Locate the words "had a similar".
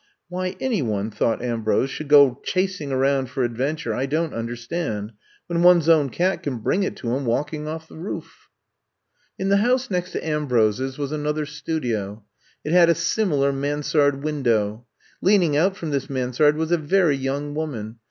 12.71-13.53